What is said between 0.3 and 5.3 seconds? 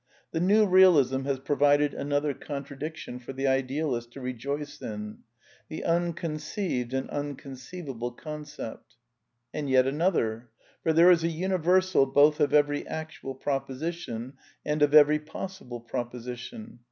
The New Eealism has provided agfltbtti^contradictioilv^kj) for the idealist to rejoice in—